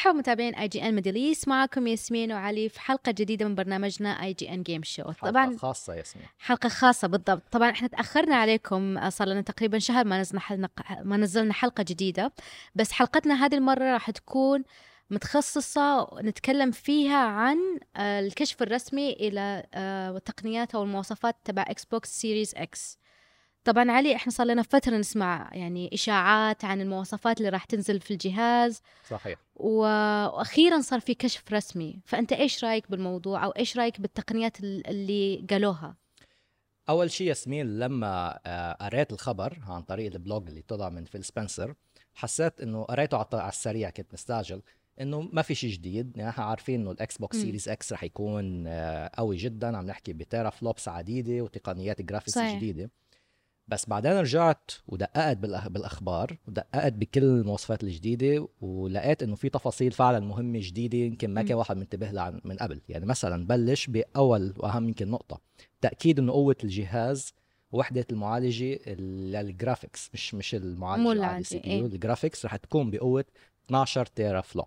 [0.00, 5.02] مرحبا متابعين IGN Middle معكم ياسمين وعلي في حلقة جديدة من برنامجنا IGN Game Show
[5.02, 6.26] طبعا حلقه خاصة ياسمين.
[6.38, 7.42] حلقة خاصة بالضبط.
[7.50, 12.32] طبعا إحنا تأخرنا عليكم صار لنا تقريبا شهر ما نزلنا حلقة ما نزلنا حلقة جديدة.
[12.74, 14.64] بس حلقتنا هذه المرة راح تكون
[15.10, 17.58] متخصصة نتكلم فيها عن
[17.96, 19.66] الكشف الرسمي إلى
[20.16, 22.98] التقنيات أو المواصفات تبع Xbox Series X
[23.64, 28.10] طبعا علي إحنا صار لنا فترة نسمع يعني إشاعات عن المواصفات اللي راح تنزل في
[28.10, 28.82] الجهاز.
[29.08, 29.38] صحيح.
[29.56, 32.00] وأخيرا صار في كشف رسمي.
[32.04, 35.96] فأنت إيش رأيك بالموضوع؟ أو إيش رأيك بالتقنيات اللي قالوها؟
[36.88, 41.24] أول شيء ياسمين لما آه، قريت الخبر عن طريق ال blog اللي طلع من فيل
[41.24, 41.74] سبنسر
[42.14, 44.62] حسيت إنه قريته على السريع كنت مستعجل
[45.00, 46.16] إنه ما في شيء جديد.
[46.16, 49.76] يعني إحنا عارفين إنه ال Xbox Series X رح يكون آه، قوي جدا.
[49.76, 52.90] عم نحكي ب teraflops عديدة وتقنيات graphics جديدة.
[53.70, 60.58] بس بعدين رجعت ودققت بالأخبار ودققت بكل المواصفات الجديدة ولقيت إنه في تفاصيل فعلا مهمة
[60.62, 62.80] جديدة يمكن ما كان واحد منتبه لها من قبل.
[62.88, 65.40] يعني مثلا بلش بأول وأهم يمكن نقطة
[65.80, 67.34] تأكيد إنه قوة الجهاز
[67.72, 73.24] وحدة المعالجة لل graphics مش مش المعالجة العادي CPU ال graphics رح تكون بقوة
[73.66, 74.66] 12 teraflop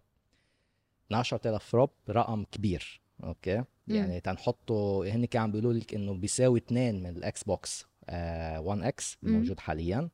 [1.07, 7.09] 12 teraflop رقم كبير أوكي؟ يعني تنحطه هن كانوا بيقولوا لك إنه بيساوي اثنين من
[7.17, 7.85] ال Xbox.
[8.09, 10.09] 1 آه، X الموجود حاليا.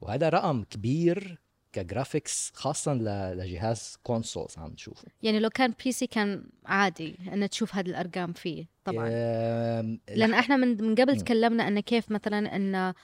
[0.00, 1.38] وهذا رقم كبير
[1.72, 2.94] ك graphics خاصة
[3.34, 8.66] لجهاز consoles عم تشوفه يعني لو كان PC كان عادي ان تشوف هذه الأرقام فيه
[8.84, 9.08] طبعا.
[10.08, 12.94] لأن إحنا من من قبل تكلمنا ان كيف مثلا إن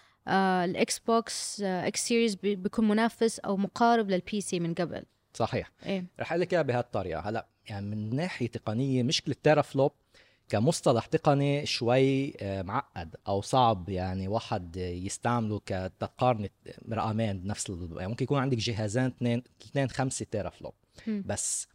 [0.64, 5.04] ال Xbox X Series بيكون منافس أو مقارب لل PC من قبل.
[5.34, 5.70] صحيح.
[5.86, 9.92] إيه؟ رح أقول لك اياها بهالطريقه هلأ يعني من ناحية تقنية مشكلة teraflop
[10.48, 16.48] كمصطلح تقني شوي آه، معقد أو صعب يعني واحد يستعمله كتقارن
[16.92, 20.72] رقمين بنفس يعني ممكن يكون عندك جهازين اثنين اثنين 5 teraflop
[21.06, 21.68] بس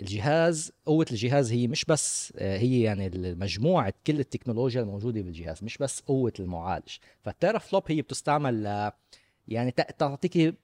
[0.00, 5.78] الجهاز قوة الجهاز هي مش بس آه، هي يعني مجموعة كل التكنولوجيا الموجودة بالجهاز مش
[5.78, 6.96] بس قوة المعالج.
[7.22, 8.90] فال teraflop هي بتستعمل
[9.48, 10.54] يعني تعطيك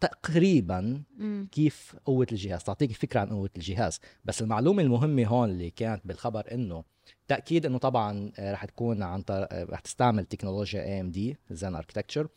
[0.00, 1.02] تقريبا
[1.52, 4.00] كيف قوة الجهاز؟ تعطيك فكرة عن قوة الجهاز.
[4.24, 6.84] بس المعلومة المهمة هون اللي كانت بالخبر إنه
[7.28, 9.46] تأكيد إنه طبعا آه، رح تكون عن طر...
[9.50, 12.28] آه، رح تستعمل تكنولوجيا AMD Zen architecture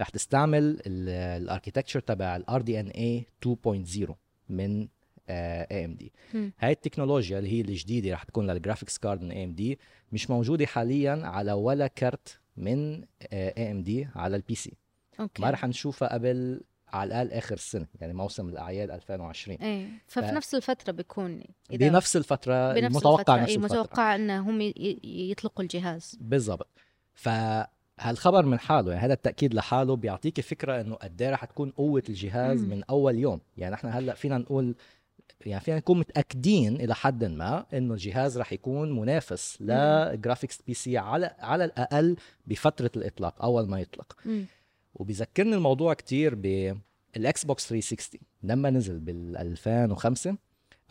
[0.00, 4.12] رح تستعمل ال architecture تبع ال RDNA 2.0
[4.48, 4.88] من
[5.28, 6.12] AMD
[6.58, 9.78] هاي التكنولوجيا اللي هي الجديدة رح تكون لل graphics card من AMD
[10.12, 14.72] مش موجودة حاليا على ولا كرت من AMD على ال PC
[15.20, 15.42] okay.
[15.42, 16.60] ما رح نشوفها قبل
[16.92, 20.30] على الأقل آخر السنة يعني موسم الأعياد 2020 إيه ففي ف...
[20.30, 23.80] نفس الفترة بيكون إذا بنفس الفترة بنفس المتوقع نفس الفترة.
[23.80, 24.72] متوقع إنهم
[25.04, 26.18] يطلقوا الجهاز.
[26.20, 26.68] بالضبط.
[27.14, 32.02] فهالخبر من حاله يعني هذا التأكيد لحاله بيعطيك فكرة إنه قد إيه رح تكون قوة
[32.08, 32.70] الجهاز مم.
[32.70, 33.40] من أول يوم.
[33.58, 34.74] يعني إحنا هلأ فينا نقول
[35.46, 40.98] يعني فينا نكون متأكدين إلى حد ما إنه الجهاز رح يكون منافس ل graphics PC
[40.98, 42.16] على على الأقل
[42.46, 44.16] بفترة الإطلاق أول ما يطلق.
[44.24, 44.44] مم.
[44.94, 50.36] وبيذكرني الموضوع كتير بال Xbox 360 لما نزل بال 2005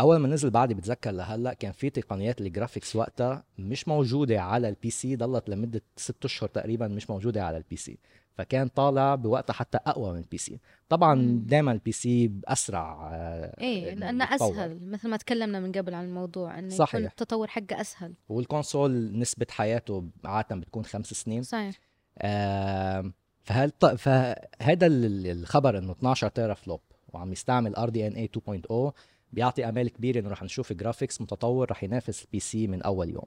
[0.02, 4.70] أول ما نزل بعد بتذكر لهلأ كان في تقنيات ال graphics وقتها مش موجودة على
[4.70, 7.98] ال PC ضلت لمدة ست أشهر تقريبا مش موجودة على ال PC
[8.34, 13.10] فكان طالع بوقتها حتى أقوى من ال PC طبعا دائما ال PC اسرع
[13.62, 16.96] إيه لأنه أسهل مثل ما تكلمنا من قبل عن الموضوع انه صحيح.
[16.96, 18.14] يكون التطور حقه أسهل.
[18.30, 21.44] وال console نسبة حياته عادة بتكون خمس سنين.
[21.44, 21.80] صحيح.
[22.18, 23.12] آه
[23.44, 26.82] فهل فهذا الخبر إنه 12 teraflop
[27.14, 28.30] وعم يستعمل RDNA
[28.92, 28.92] 2.0
[29.32, 33.26] بيعطي آمال كبيرة إنه رح نشوف graphics متطور رح ينافس ال PC من أول يوم.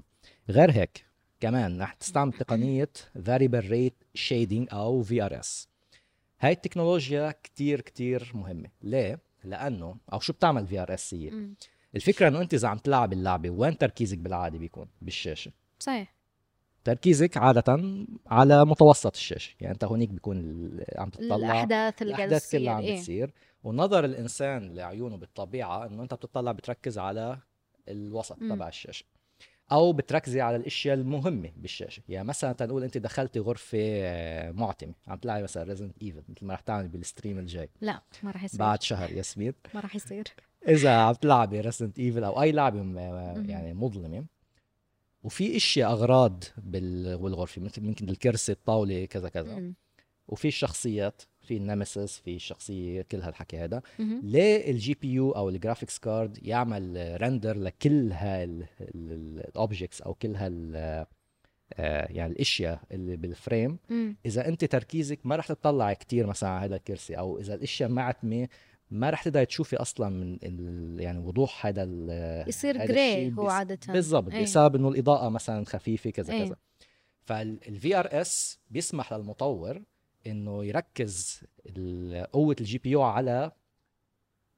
[0.49, 1.05] غير هيك
[1.41, 5.69] كمان رح تستعمل تقنية variable rate shading أو VRS
[6.41, 8.69] هاي التكنولوجيا كتير كتير مهمة.
[8.83, 11.29] ليه؟ لأنه أو شو بتعمل VRS هي؟
[11.97, 15.53] الفكرة إنه أنت إذا عم تلعب اللعبة وين تركيزك بالعادة بيكون؟ بالشاشة.
[15.79, 16.15] صحيح.
[16.85, 19.55] تركيزك عادة على متوسط الشاشة.
[19.61, 20.39] يعني أنت هونيك بيكون
[20.97, 23.33] عم تطلع الأحداث اللي الأحداث كلها عم إيه؟ بتصير.
[23.65, 27.39] ونظر الإنسان لعيونه بالطبيعة إنه أنت بتطلع بتركز على
[27.89, 28.55] الوسط م.
[28.55, 29.05] تبع الشاشة.
[29.73, 32.03] أو بتركزي على الأشياء المهمة بالشاشة.
[32.09, 33.79] يعني مثلا تنقول أنت دخلتي غرفة
[34.53, 37.71] معتمة عم تلعبي مثلا Resident Evil مثل ما رح تعملي بال stream الجاي.
[37.81, 38.61] لا ما رح يصير.
[38.61, 40.25] بعد شهر ياسمين ما رح يصير.
[40.69, 42.79] إذا عم تلعبي Resident Evil أو أي لعبة
[43.49, 44.25] يعني مظلمة
[45.25, 49.75] وفي إشياء أغراض بالغرفة مثل ممكن الكرسي الطاولة كذا كذا مم.
[50.29, 55.54] وفي الشخصيات في ال Nemesis في الشخصية كل هالحكي هذا ليه ال GPU أو ال
[55.54, 60.77] graphics card يعمل render لكل هال objects أو كل هال
[61.75, 64.17] آه، يعني الأشياء اللي بال frame مم.
[64.27, 68.49] إذا أنت تركيزك ما رح تطلع كتير مثلا على هذا الكرسي أو إذا الأشياء معتمه
[68.95, 70.97] ما رح تقدر تشوفي أصلا من ال...
[71.01, 72.49] يعني وضوح هذا ال...
[72.49, 74.43] يصير gray هو عادة بالضبط إيه.
[74.43, 76.45] بسبب إنه الإضاءة مثلا خفيفة كذا إيه.
[76.45, 76.57] كذا
[77.25, 79.83] فال VRS بيسمح للمطور
[80.27, 81.45] إنه يركز
[82.33, 83.53] قوة ال GPU على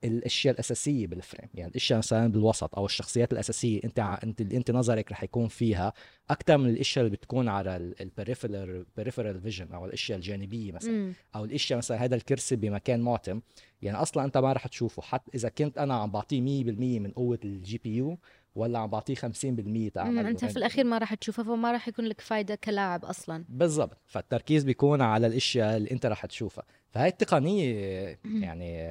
[0.05, 1.49] الأشياء الأساسية بال frame.
[1.55, 5.93] يعني الأشياء مثلا بالوسط أو الشخصيات الأساسية أنت أنت أنت نظرك رح يكون فيها
[6.31, 10.93] أكثر من الأشياء اللي بتكون على ال peripheral peripheral vision أو الأشياء الجانبية مثلا.
[10.93, 11.13] مم.
[11.37, 13.41] أو الأشياء مثلا هذا الكرسي بمكان معتم.
[13.83, 15.03] يعني أصلا أنت ما رح تشوفه.
[15.03, 18.19] حتى إذا كنت أنا عم بعطيه 100% من قوة ال GPU
[18.55, 19.89] ولا عم بعطيه 50% مم.
[19.95, 23.45] تعمل أنت في الأخير ما راح تشوفها فما راح يكون لك فايدة كلاعب أصلا.
[23.49, 23.97] بالضبط.
[24.07, 26.65] فالتركيز بيكون على الأشياء اللي أنت رح تشوفها.
[26.97, 28.83] فهي التقنية يعني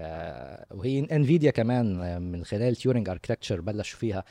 [0.71, 4.23] وهي Nvidia كمان من خلال Turing architecture بلشوا فيها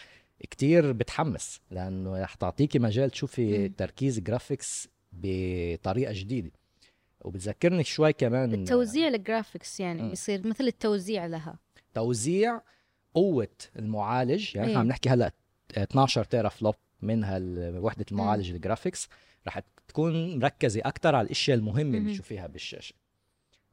[0.50, 3.69] كتير بتحمس لأنه رح تعطيكي مجال تشوفي.
[3.69, 6.50] تركيز graphics بطريقة جديدة
[7.21, 10.09] وبتذكرني شوي كمان التوزيع ال graphics يعني مم.
[10.09, 11.59] بيصير مثل التوزيع لها
[11.94, 12.61] توزيع
[13.15, 13.49] قوة
[13.79, 14.73] المعالج يعني إيه.
[14.73, 15.32] إحنا عم نحكي هلأ
[15.76, 17.38] 12 teraflop منها
[17.79, 19.09] وحدة المعالج ال graphics
[19.47, 22.12] رح تكون مركزة أكثر على الأشياء المهمة اللي.
[22.12, 23.04] تشوفيها بالشاشة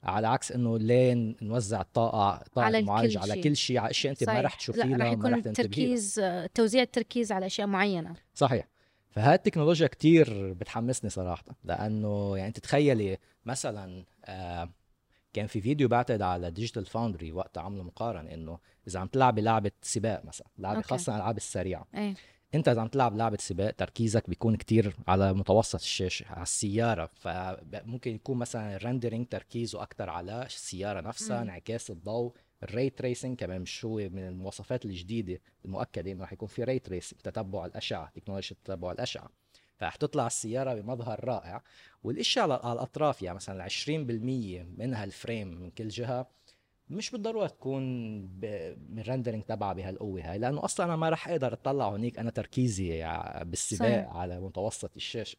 [0.03, 3.42] على عكس إنه لين نوزع الطاقه طاقة على المعالج على.
[3.42, 4.42] كل شيء على أشياء أنت ما.
[4.42, 5.33] رح تشوفيه لا رح يكون.
[5.33, 6.21] التركيز
[6.53, 8.68] توزيع التركيز على أشياء معينة صحيح
[9.09, 14.69] فهاي التكنولوجيا كتير بتحمسني صراحة لأنه يعني تتخيلي مثلا آه
[15.33, 19.71] كان في فيديو بعتقد على Digital Foundry وقت عملوا مقارنة إنه إذا عم تلعبي لعبة
[19.81, 20.88] سباق مثلا لعبة okay.
[20.88, 22.15] خاصة الألعاب السريعة إيه
[22.56, 27.09] انت اذا عم تلعب لعبة سباق تركيزك بيكون كتير على متوسط الشاشه على السيارة.
[27.15, 31.42] فممكن يكون مثلا ال rendering تركيزه أكتر على السيارة نفسها.
[31.42, 32.33] انعكاس الضوء
[32.63, 36.80] ال ray tracing كمان مش هو من المواصفات الجديدة المؤكدة إنه رح يكون في ray
[36.80, 39.30] tracing تتبع الأشعة تكنولوجيا تتبع الأشعة.
[39.77, 41.63] فرح تطلع السيارة بمظهر رائع.
[42.03, 46.27] والاشياء على على الأطراف يعني مثلا 20% منها ال frame من كل جهة
[46.91, 47.81] مش بالضرورة تكون
[48.27, 52.29] ب- ال rendering تبعها بهالقوة هاي لأنه أصلا أنا ما رح أقدر أطلع هونيك أنا
[52.31, 53.03] تركيزي
[53.41, 54.15] بالسباق صحيح.
[54.15, 55.38] على متوسط الشاشة.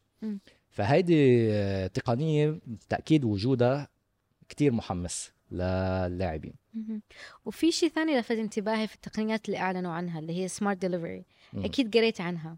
[0.69, 2.59] فهيدي آه، تقنية
[2.89, 3.87] تأكيد وجودها
[4.49, 6.53] كتير محمس للاعبين.
[7.45, 11.25] وفي شيء ثاني لفت انتباهي في التقنيات اللي أعلنوا عنها اللي هي smart delivery.
[11.55, 12.57] أكيد قريت عنها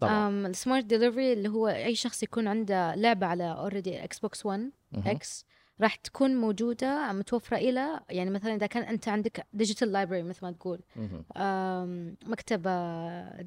[0.00, 4.46] طبعا ال smart delivery اللي هو أي شخص يكون عنده لعبة على already إكس بوكس
[4.46, 5.08] 1 مهم.
[5.08, 5.46] إكس
[5.80, 10.52] راح تكون موجودة متوفرة إلى يعني مثلا إذا كان أنت عندك digital library مثل ما
[10.52, 10.80] تقول
[12.26, 12.70] مكتبة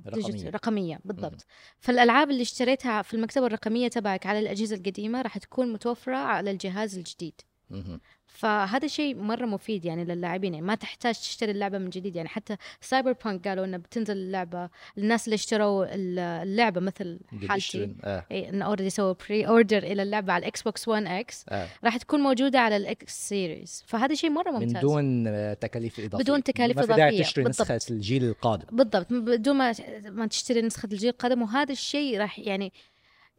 [0.07, 0.50] رقمية.
[0.50, 1.00] رقمية.
[1.06, 1.45] بالضبط
[1.79, 6.97] فالألعاب اللي اشتريتها في المكتبة الرقمية تبعك على الأجهزة القديمة راح تكون متوفرة على الجهاز
[6.97, 7.41] الجديد.
[8.29, 12.15] فهذا شيء مرة مفيد يعني للاعبين يعني ما تحتاج تشتري اللعبة من جديد.
[12.15, 17.95] يعني حتى سايبر بانك قالوا إنه بتنزل اللعبة الناس اللي اشتروا ال- اللعبة مثل حالتي
[18.31, 21.45] إي إنه already سووا pre-order إلى اللعبة على الاكس بوكس 1 إكس
[21.83, 24.81] راح تكون موجودة على الاكس سيريز فهذا شيء مرة من ممتاز.
[24.81, 26.23] دون آه، تكاليف إضافية.
[26.23, 27.23] بدون تكاليف ما في داعي إضافية.
[27.23, 27.71] تشتري بالضبط.
[27.71, 28.65] نسخة الجيل القادم.
[28.77, 29.13] بالضبط.
[29.13, 29.73] بدون ما
[30.09, 32.73] ما تشتري نسخة الجيل القادم وهذا الشيء راح يعني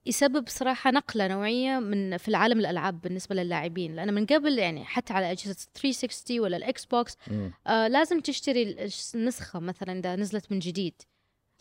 [0.09, 3.97] يسبب صراحة نقلة نوعية من في العالم الألعاب بالنسبة للاعبين.
[3.97, 7.53] لأن من قبل يعني حتى على أجهزة 360 ولا الإكس بوكس مم.
[7.67, 10.95] آه لازم تشتري ال- النسخة مثلا إذا نزلت من جديد.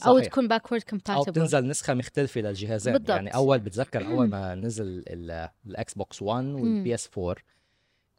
[0.07, 0.27] أو صحيح.
[0.31, 2.93] تكون backward أو compatible بتنزل نسخة مختلفة للجهازين.
[2.93, 3.09] بالضبط.
[3.09, 7.35] يعني أول بتذكر أول ما نزل ال- الاكس بوكس 1 والبي اس 4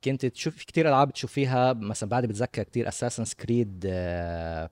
[0.04, 3.80] كنت تشوف في كثير ألعاب تشوفيها مثلا بعد بتذكر كثير أساسنز كريد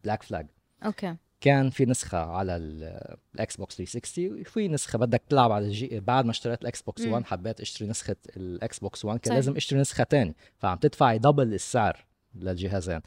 [0.04, 0.46] بلاك فلاج
[0.84, 1.16] أوكي.
[1.40, 6.24] كان في نسخة على ال- الاكس بوكس 360 وفي نسخة بدك تلعب على الجي بعد
[6.24, 7.12] ما اشتريت الاكس بوكس مم.
[7.12, 9.34] 1 حبيت اشتري نسخة الاكس بوكس 1 كان.
[9.34, 13.00] لازم اشتري نسخة تانية فعم تدفعي double السعر للجهازين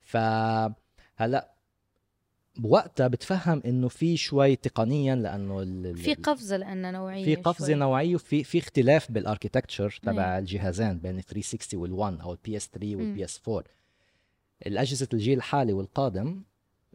[0.00, 1.54] فهلا
[2.56, 7.74] بوقتها بتفهم إنه في شوي تقنيا لأنه ال- في قفزة لأن نوعية في قفزة شوي.
[7.74, 9.98] نوعية وفي في اختلاف بال architecture.
[10.02, 13.00] تبع الجهازين بين ال 360 وال1 أو البي اس 3 مم.
[13.00, 13.64] والبي اس 4
[14.66, 16.42] الأجهزة الجيل الحالي والقادم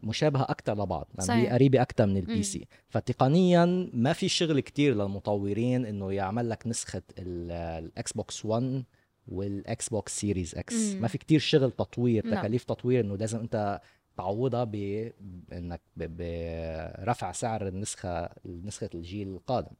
[0.04, 1.48] مشابهه أكثر لبعض لأن هي.
[1.48, 2.16] قريبة أكثر من.
[2.16, 7.50] ال PC فتقنيا ما في شغل كتير للمطورين إنه يعمل لك نسخة ال-
[7.84, 8.84] الاكس بوكس 1
[9.28, 10.74] والاكس بوكس سيريز إكس.
[10.94, 12.38] ما في كتير شغل تطوير نعم.
[12.40, 13.80] تكاليف تطوير إنه لازم أنت
[14.16, 19.76] تعوضها بانك برفع سعر النسخة نسخة الجيل القادم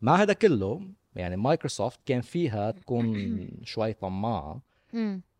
[0.00, 0.80] مع هذا كله
[1.16, 3.14] يعني مايكروسوفت كان فيها تكون
[3.64, 4.60] شوي طماعة.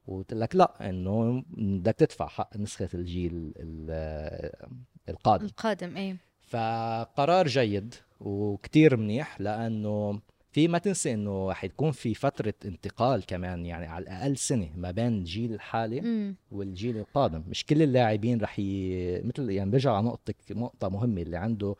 [0.06, 4.74] وقلت لك لا إنه بدك تدفع حق نسخة الجيل ال-
[5.08, 10.20] القادم القادم إيه فقرار جيد وكتير منيح لأنه
[10.52, 14.90] في ما تنسى إنه رح يكون في فترة انتقال كمان يعني على الأقل سنة ما
[14.90, 16.36] بين الجيل الحالي مم.
[16.50, 19.22] والجيل القادم مش كل اللاعبين رح ي...
[19.22, 21.74] مثل يعني برجع على نقطة نقطة مهمة اللي عنده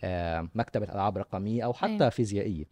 [0.00, 2.08] آه، مكتبة ألعاب رقمية أو حتى أيوة.
[2.08, 2.64] فيزيائية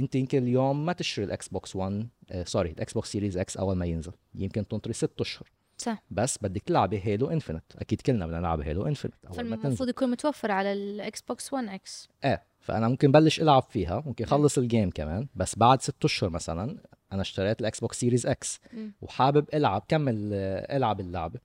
[0.00, 3.76] انت يمكن اليوم ما تشتري الاكس بوكس 1 آه sorry الاكس بوكس سيريز إكس أول
[3.76, 4.12] ما ينزل.
[4.34, 5.50] يمكن تنطري ست أشهر.
[5.78, 6.02] صح.
[6.10, 9.10] بس بدك تلعبي هيلو انفينيت أكيد كلنا بدنا نلعب هيلو تنزل.
[9.34, 14.02] فالمفروض يكون متوفر على الاكس بوكس 1 إكس إيه فأنا ممكن بلش ألعب فيها.
[14.06, 15.28] ممكن اخلص ال game كمان.
[15.34, 16.78] بس بعد ست أشهر مثلا
[17.12, 18.60] أنا اشتريت الاكس بوكس سيريز إكس.
[19.00, 21.40] وحابب ألعب كمل آه، ألعب اللعبة.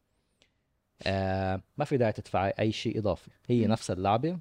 [1.04, 3.32] آه ما في داعي تدفعي أي شيء إضافي.
[3.48, 3.72] هي مم.
[3.72, 4.38] نفس اللعبة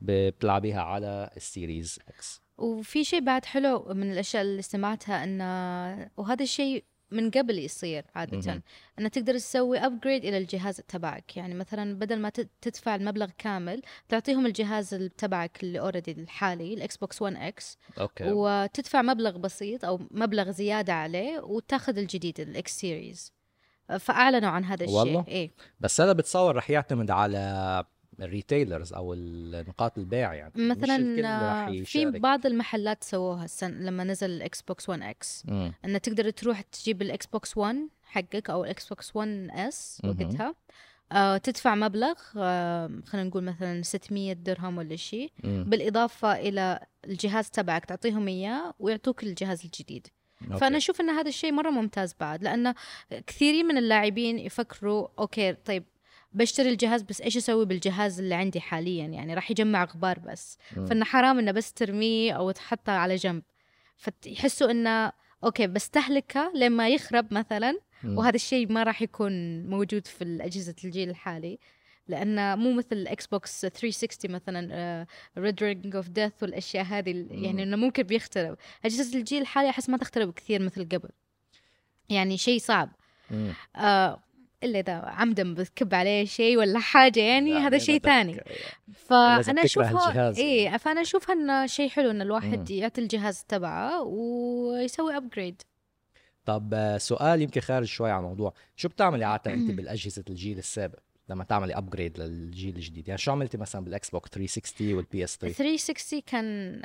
[0.00, 6.84] بتلعبيها على السيريز إكس وفي شيء بعد حلو من الأشياء اللي سمعتها انه وهذا الشيء
[7.10, 8.36] من قبل يصير عادة.
[8.98, 11.36] إنه تقدر تسوي upgrade إلى الجهاز تبعك.
[11.36, 16.74] يعني مثلا بدل ما تد- تدفع المبلغ كامل تعطيهم الجهاز ال- تبعك اللي already الحالي
[16.74, 18.24] الاكس بوكس 1 إكس أوكي.
[18.32, 23.32] وتدفع مبلغ بسيط أو مبلغ زيادة عليه وتاخذ الجديد الاكس سيريز
[23.98, 24.98] فأعلنوا عن هذا الشيء.
[24.98, 25.50] والله؟ إيه.
[25.80, 27.84] بس هذا بتصور رح يعتمد على
[28.24, 29.14] ال retailers أو
[29.68, 32.06] نقاط البيع يعني مثلا في.
[32.06, 35.72] بعض المحلات سووها السنة لما نزل الاكس بوكس 1 إكس مم.
[35.84, 40.02] إن تقدر تروح تجيب الاكس بوكس 1 حقك أو الاكس بوكس 1 اس.
[40.04, 40.54] وقتها
[41.12, 45.32] آه تدفع مبلغ آه خلينا نقول مثلا 600 درهم ولا شيء.
[45.44, 50.06] بالإضافة إلى الجهاز تبعك تعطيهم إياه ويعطوك الجهاز الجديد
[50.42, 50.58] أوكي.
[50.60, 52.74] فأنا أشوف إن هذا الشيء مرة ممتاز بعد لأنه
[53.26, 55.84] كثيرين من اللاعبين يفكروا أوكي طيب
[56.34, 60.58] بشتري الجهاز بس إيش أسوي بالجهاز اللي عندي حاليا يعني راح يجمع غبار بس.
[60.88, 63.42] فإنه حرام إنه بس ترميه أو تحطه على جنب
[63.96, 65.12] فيحسوا إنه
[65.44, 67.78] أوكي بستهلكه لما يخرب مثلا.
[68.04, 71.58] وهذا الشيء ما راح يكون موجود في اجهزه الجيل الحالي
[72.08, 75.06] لأنه مو مثل الاكس بوكس 360 مثلا
[75.38, 77.62] red ring of death والأشياء هذه يعني.
[77.62, 81.08] إنه ممكن بيخترب أجهزة الجيل الحالي أحس ما تخترب كثير مثل قبل
[82.08, 82.90] يعني شيء صعب.
[83.76, 84.22] آه
[84.64, 88.40] إلا إذا عمدا بتكب عليه شيء ولا حاجة يعني لا، هذا شيء ثاني.
[89.10, 92.22] لازم فأنا اشوفها الجهاز إيه فأنا اشوفها انه شيء حلو إن.
[92.22, 95.62] الواحد يعطي الجهاز تبعه ويسوي upgrade
[96.44, 100.98] طب آه، سؤال يمكن خارج شوي عن الموضوع شو بتعملي عادة أنت بالأجهزة الجيل السابق
[101.28, 105.54] لما تعملي upgrade للجيل الجديد؟ يعني شو عملتي مثلا بالإكس بوكس 360 والبي اس 3
[105.56, 106.82] 360 كان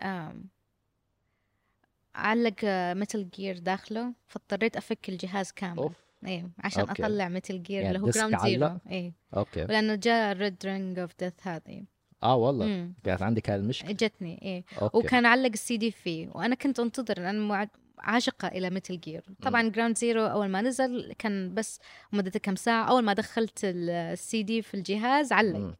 [2.15, 2.55] علق
[2.93, 5.77] متل جير داخله فاضطريت أفك الجهاز كامل.
[5.77, 6.06] أوف.
[6.25, 7.03] إيه عشان أوكي.
[7.03, 9.13] أطلع متل جير يعني اللي هو جراوند زيرو؟ إيه.
[9.37, 9.63] أوكي.
[9.63, 11.85] ولأنه جاء red ring of death هذه.
[12.23, 12.91] آه والله.
[13.03, 13.91] كانت عندك هاي المشكلة.
[13.91, 14.63] جتني إيه.
[14.81, 14.97] أوكي.
[14.97, 17.67] وكان علق السي دي فيه وأنا كنت أنتظر لأن
[17.99, 21.79] عاشقة إلى متل جير طبعا جراوند زيرو أول ما نزل كان بس
[22.13, 25.75] مدته كم ساعة أول ما دخلت السي دي في الجهاز علق.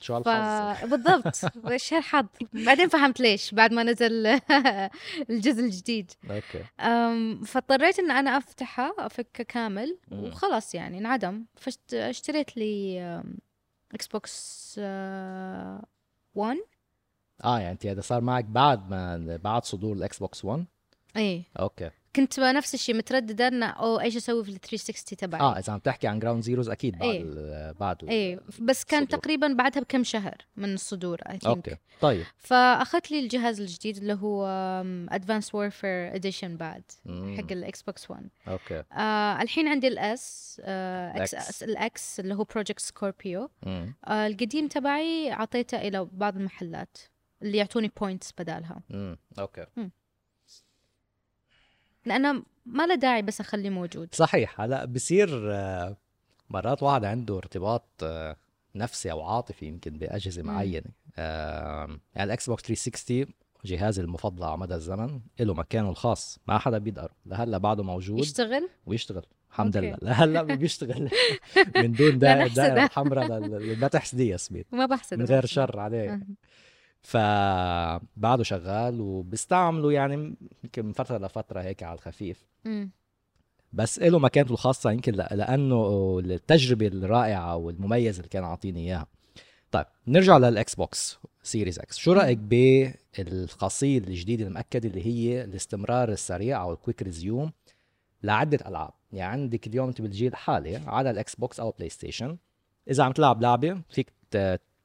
[0.00, 0.28] شو ف...
[0.28, 1.36] هالحظ؟ بالضبط.
[1.72, 4.26] وش هالحظ؟ بعدين فهمت ليش بعد ما نزل
[5.30, 6.12] الجزء الجديد.
[6.30, 6.64] أوكي.
[6.80, 9.98] أم، فاضطريت إن أنا أفتحه افكه كامل.
[10.12, 11.44] وخلاص يعني انعدم.
[11.56, 13.00] فاشتريت لي
[13.94, 15.82] إكس بوكس آه،
[16.34, 16.56] 1
[17.44, 20.64] آه يعني انت هذا صار معك بعد ما بعد صدور الاكس بوكس 1
[21.16, 21.42] إيه.
[21.60, 21.90] أوكي.
[22.18, 25.78] كنت نفس الشيء متردده ان أو إيش أسوي في ال 360 تبعي آه إذا عم
[25.78, 27.22] تحكي عن Ground Zeroes أكيد بعد إيه.
[27.22, 29.20] ال بعد ال إيه بس كان الصدور.
[29.20, 34.46] تقريبا بعدها بكم شهر من الصدور اي okay طيب فأخذت لي الجهاز الجديد اللي هو
[35.10, 37.36] Advanced Warfare edition بعد مم.
[37.36, 41.22] حق ال Xbox 1 okay آه الحين عندي الاس آه.
[41.22, 43.94] إكس الاكس اللي هو Project Scorpio مم.
[44.04, 46.98] آه القديم تبعي أعطيته إلى بعض المحلات
[47.42, 49.18] اللي يعطوني points بدالها مم.
[49.38, 49.66] okay
[52.06, 54.08] لأنه ما له داعي بس أخليه موجود.
[54.14, 54.60] صحيح.
[54.60, 55.96] هلا بصير آه،
[56.50, 58.36] مرات واحد عنده ارتباط آه،
[58.74, 60.48] نفسي أو عاطفي يمكن بأجهزة مم.
[60.48, 60.90] معينة.
[61.18, 63.26] آه، يعني ال Xbox 360
[63.64, 66.38] جهازي المفضل على مدى الزمن له مكانه الخاص.
[66.46, 69.22] ما حدا بيدق ره لهلأ بعده موجود يشتغل؟ ويشتغل.
[69.50, 69.76] الحمد.
[69.76, 69.96] لله.
[70.02, 71.10] لهلأ بيشتغل.
[71.76, 76.20] من دون دائره الحمراء لل- ما تحسديه ياسمين وما بحسد من غير شر عليه.
[77.02, 82.46] فبعده شغال وبستعمله يعني يمكن من فترة لفترة هيك على الخفيف.
[82.66, 82.90] أمم.
[83.72, 89.06] بس له مكانته الخاصة يمكن ل- لأنه التجربة الرائعة والمميزة اللي كان عاطيني إياها.
[89.70, 96.62] طيب نرجع لل Xbox Series X شو رأيك بالخاصية الجديدة المأكدة اللي هي الاستمرار السريع
[96.62, 97.52] أو ال quick resume
[98.22, 102.36] لعدة ألعاب؟ يعني عندك اليوم أنت بالجيل الحالي على ال Xbox أو PlayStation
[102.90, 104.12] إذا عم تلعب لعبة فيك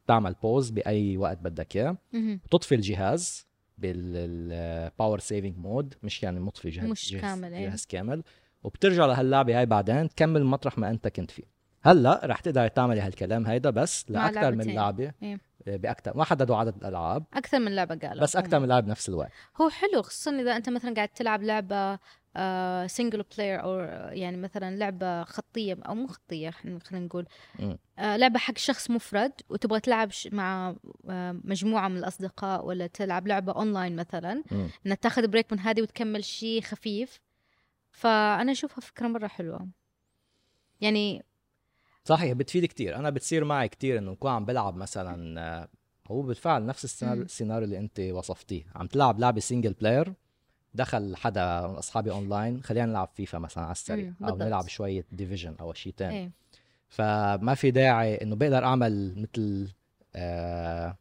[0.07, 2.39] تعمل pause بأي وقت بدك إياه مهم.
[2.51, 7.67] تطفي الجهاز بال power saving mode مش يعني مطفي جهاز مش جهاز كامل، إيه.
[7.67, 8.23] جهاز كامل
[8.63, 11.43] وبترجع لهاللعبة هاي بعدين تكمل مطرح ما أنت كنت فيه
[11.81, 14.75] هلأ رح تقدر تعملي هالكلام هيدا بس لاكثر من.
[14.75, 15.39] لعبة إيه.
[15.67, 19.31] باكثر ما حددوا عدد الالعاب أكثر من لعبة قالوا بس أكثر من لعبة بنفس الوقت
[19.61, 21.99] هو حلو خصوصا إذا أنت مثلا قاعد تلعب لعبة
[22.87, 23.79] single player أو
[24.13, 27.25] يعني مثلا لعبة خطية أو مو خطية خلينا نقول.
[27.99, 30.75] آه لعبة حق شخص مفرد وتبغى تلعب ش- مع
[31.09, 34.43] آه مجموعة من الأصدقاء ولا تلعب لعبة اونلاين مثلا.
[34.85, 37.19] إنك تاخذ break من هذه وتكمل شيء خفيف
[37.91, 39.67] فأنا أشوفها فكرة مرة حلوة
[40.81, 41.23] يعني
[42.05, 45.67] صحيح بتفيد كتير أنا بتصير معي كتير إنه نكون عم بلعب مثلا آه،
[46.07, 47.03] هو بالفعل نفس.
[47.03, 50.13] السيناريو اللي أنت وصفتيه عم تلعب لعبة single player
[50.73, 54.37] دخل حدا من أصحابي اونلاين خلينا نلعب فيفا مثلا على السريع مم، أو.
[54.37, 56.15] نلعب شوية Division أو شيء تاني.
[56.19, 56.31] إيه.
[56.87, 59.73] فما في داعي إنه بقدر أعمل مثل
[60.15, 60.97] آه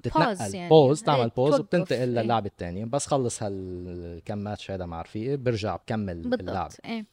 [0.00, 0.68] بتتنقل يعني.
[0.68, 2.24] بوز إيه، تعمل بوز توقف، وبتنتقل إيه.
[2.24, 7.06] للعبه الثانية بس خلص هالكم ماتش هذا مع رفيقي برجع بكمل اللعبه بالضبط إيه.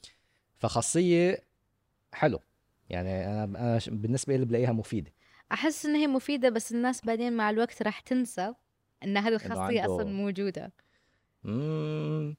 [0.58, 1.38] فخاصية
[2.14, 2.40] حلو.
[2.90, 5.12] يعني أنا أنا بالنسبة لي بلاقيها مفيدة.
[5.52, 8.54] أحس ان هي مفيدة بس الناس بعدين مع الوقت راح تنسى
[9.04, 10.72] إن هذه الخاصية عنده- أصلا موجودة.
[11.46, 12.36] مم.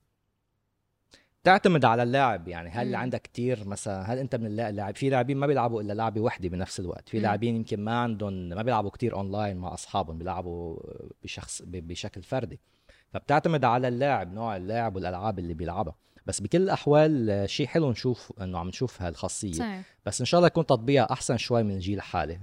[1.45, 2.69] تعتمد على اللاعب يعني.
[2.71, 2.97] هل مم.
[2.97, 6.49] عندك كتير مثلا هل أنت من اللا- اللاعب في لاعبين ما بيلعبوا إلا لعبه واحدة
[6.49, 7.09] بنفس الوقت.
[7.09, 7.19] في.
[7.19, 10.79] لاعبين يمكن ما عندهم ما بيلعبوا كتير اونلاين مع أصحابهم بيلعبوا
[11.23, 12.61] بشخص بشكل فردي.
[13.11, 15.95] فبتعتمد على اللاعب نوع اللاعب والألعاب اللي بيلعبها.
[16.27, 19.53] بس بكل الأحوال آه، شيء حلو نشوف إنه عم نشوف هالخاصية.
[19.53, 19.83] صحيح.
[20.07, 22.41] بس إن شاء الله يكون تطبيقها أحسن شوي من الجيل الحالي.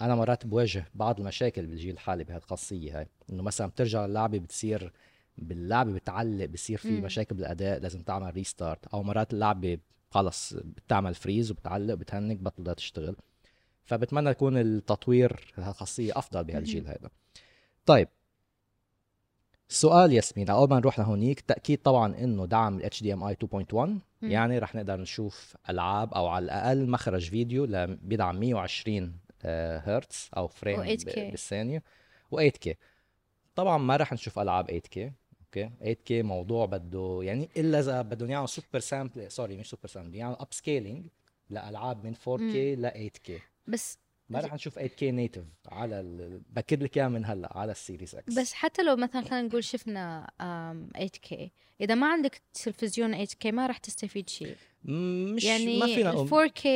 [0.00, 3.08] أنا مرات بواجه بعض المشاكل بالجيل الحالي بهالخاصية هاي.
[3.30, 4.92] إنه مثلا بترجع اللعبه بتصير
[5.38, 6.88] باللعبه بتعلق بصير في.
[7.00, 9.78] مشاكل بالأداء لازم تعمل restart أو مرات اللعبه
[10.10, 13.16] خلص بتعمل freeze وبتعلق بتهنك بطلت تشتغل.
[13.84, 17.10] فبتمنى يكون التطوير هالخاصيه أفضل بهالجيل هذا.
[17.86, 18.08] طيب.
[19.70, 23.34] السؤال ياسمين أول ما نروح لهونيك تأكيد طبعا إنه دعم ال HDMI
[23.72, 23.88] 2.1
[24.22, 27.66] يعني رح نقدر نشوف ألعاب أو على الأقل مخرج فيديو
[28.02, 31.04] بيدعم 120 آه، هرتز أو frame و 8K.
[31.18, 31.82] ب- بالثانية.
[32.34, 32.72] و8K
[33.54, 34.98] طبعا ما رح نشوف ألعاب 8K
[35.56, 40.16] okay 8K موضوع بده يعني إلا إذا بدهم يعملوا super sample sorry مش super sample
[40.16, 41.06] يعملوا upscaling
[41.50, 43.32] لألعاب من 4K ل 8K
[43.66, 46.40] بس ما رح نشوف 8K native على ال...
[46.50, 49.64] باكد لك إياها من هلأ على ال Series X بس حتى لو مثلا خلينا نقول
[49.64, 51.36] شفنا آم، 8K
[51.80, 54.56] إذا ما عندك تلفزيون 8K ما راح تستفيد شيء.
[54.84, 56.66] مش يعني ما فينا ال نقول- 4K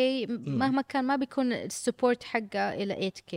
[0.49, 3.37] مهما كان ما بيكون ال support حقه إلى 8K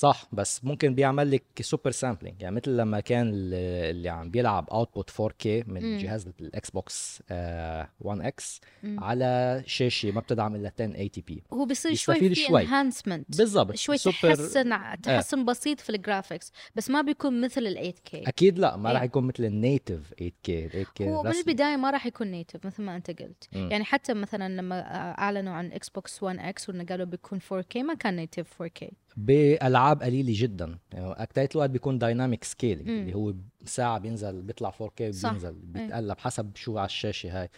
[0.00, 3.54] صح بس ممكن بيعمل لك super sampling يعني مثل لما كان ال-
[3.90, 5.98] اللي عم بيلعب output 4K من مم.
[5.98, 9.04] جهاز ال Xbox 1 X مم.
[9.04, 12.62] على شاشة ما بتدعم إلا 1080 p هو بيصير شوي في شوي.
[12.62, 17.92] enhancement بالضبط شوي سوبر تحسن تحسن بسيط في ال graphics بس ما بيكون مثل ال
[17.94, 18.94] 8K أكيد لا ما إيه.
[18.94, 21.30] راح يكون مثل ال native 8K ال 8K هو من.
[21.30, 23.68] البدايه ما راح يكون native مثل ما أنت قلت مم.
[23.70, 24.80] يعني حتى مثلا لما
[25.20, 30.32] أعلنوا عن Xbox 1 X وانه قالوا بيكون 4K ما كان نيتف 4K بألعاب قليلة
[30.36, 32.88] جدا يعني أكتر الوقت بيكون dynamic scaling.
[32.88, 35.30] اللي هو ساعة بينزل بيطلع 4K صح.
[35.30, 37.48] بينزل بيتقلب حسب شو على الشاشة هاي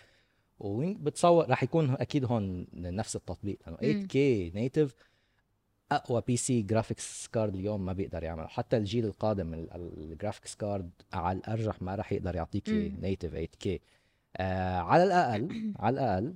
[0.58, 4.02] وبتصور راح يكون أكيد هون نفس التطبيق لأنه مم.
[4.08, 4.16] 8K
[4.57, 4.94] native
[5.92, 11.38] أقوى PC graphics card اليوم ما بيقدر يعمل حتى الجيل القادم ال graphics card على
[11.38, 12.68] الأرجح ما راح يقدر يعطيك.
[12.68, 13.68] native 8K
[14.36, 16.34] آه على الأقل على الأقل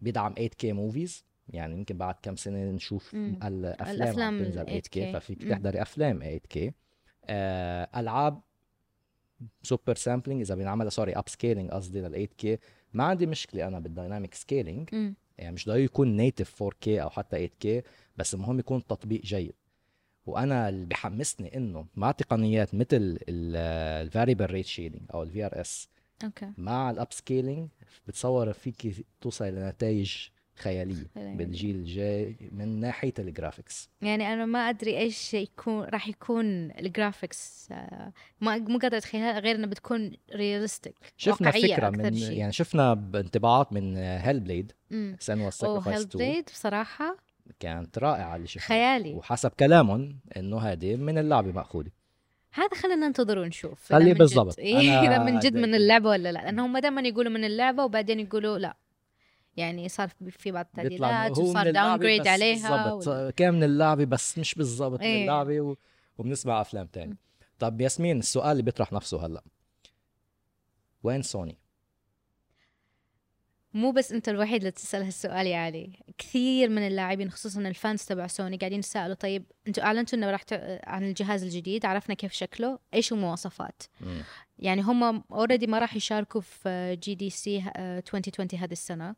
[0.00, 3.38] بيدعم 8K movies يعني يمكن بعد كم سنة نشوف مم.
[3.42, 5.14] الافلام الأفلام تنزل ال 8K 8K.
[5.14, 5.42] ففيك.
[5.48, 6.72] تحضري أفلام 8K
[7.24, 8.40] آه ألعاب
[9.62, 12.58] super sampling إذا بينعمل sorry upscaling قصدي لل 8K
[12.92, 15.14] ما عندي مشكلة أنا بال dynamic scaling مم.
[15.38, 17.84] يعني مش ضروري يكون native 4K أو حتى 8K
[18.16, 19.54] بس المهم يكون تطبيق جيد
[20.26, 25.88] وأنا اللي بحمسني إنه مع تقنيات مثل ال variable rate shading أو ال VRS
[26.24, 27.68] okay مع ال upscaling
[28.06, 31.06] بتصور فيك توصل لنتائج خيالية.
[31.16, 37.68] بالجيل الجاي من ناحية الجرافيكس يعني أنا ما أدري إيش يكون راح يكون ال graphics
[37.72, 42.38] آه، ما مو قادرة أتخيلها غير إنها بتكون realistic شفنا واقعية فكرة أكثر من شيء.
[42.38, 44.72] يعني شفنا بانطباعات من هيل بليد
[45.18, 47.16] سنوا الساكرفايس هيل 2 بليد بصراحة
[47.60, 49.14] كانت رائعة اللي شفناها خيالي.
[49.14, 51.90] وحسب كلامهم إنه هذه من اللعبة مأخوذة.
[52.52, 54.58] هذا خلينا ننتظر ونشوف خلي بالضبط.
[54.58, 56.38] إيه، إذا من جد من اللعبة ولا لا.
[56.38, 58.76] لأنهم دائما يقولوا من اللعبة وبعدين يقولوا لا.
[59.56, 63.08] يعني صار في- بعض التعديلات من وصار downgrade عليها بالضبط.
[63.08, 65.22] ولا- كان من اللعبة بس مش بالضبط من إيه.
[65.22, 65.76] اللعبة و...
[66.18, 67.16] وبنسمع أفلام تانية.
[67.58, 69.42] طب ياسمين السؤال اللي بيطرح نفسه هلأ.
[71.02, 71.58] وين سوني؟
[73.74, 75.90] مو بس انت الوحيد اللي تسأل هالسؤال يا علي.
[76.18, 80.40] كثير من اللاعبين خصوصا ال fans تبع سوني قاعدين يسألوا طيب أنتوا أعلنتوا إنه راح
[80.84, 84.22] عن الجهاز الجديد عرفنا كيف شكله إيش المواصفات مم.
[84.58, 89.14] يعني هم already ما راح يشاركوا في GDC 2020 هذه السنة.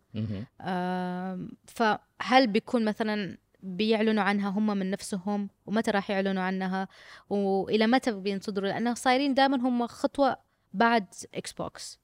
[0.60, 6.88] آم، فهل بيكون مثلا بيعلنوا عنها هم من نفسهم؟ ومتى راح يعلنوا عنها؟
[7.30, 10.36] والى متى بينتظروا؟ لأنه صايرين دائما هم خطوة
[10.72, 12.01] بعد إكس بوكس